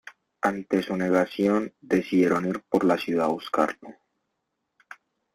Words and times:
Ante 0.41 0.81
su 0.81 0.97
negación, 0.97 1.75
decidieron 1.79 2.47
ir 2.47 2.61
por 2.67 2.83
la 2.85 2.97
ciudad 2.97 3.25
a 3.25 3.33
buscarlo. 3.33 3.97